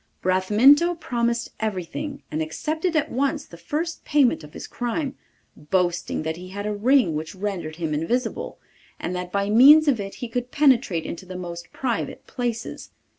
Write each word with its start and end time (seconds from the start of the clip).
Bramintho 0.23 0.95
promised 0.99 1.51
everything, 1.59 2.23
and 2.31 2.41
accepted 2.41 2.95
at 2.95 3.11
once 3.11 3.45
the 3.45 3.55
first 3.55 4.03
payment 4.03 4.43
of 4.43 4.53
his 4.53 4.65
crime, 4.65 5.15
boasting 5.55 6.23
that 6.23 6.37
he 6.37 6.47
had 6.49 6.65
a 6.65 6.73
ring 6.73 7.13
which 7.13 7.35
rendered 7.35 7.75
him 7.75 7.93
invisible, 7.93 8.57
and 8.99 9.15
that 9.15 9.31
by 9.31 9.51
means 9.51 9.87
of 9.87 9.99
it 9.99 10.15
he 10.15 10.27
could 10.27 10.49
penetrate 10.49 11.05
into 11.05 11.27
the 11.27 11.37
most 11.37 11.71
private 11.71 12.25
places. 12.25 12.89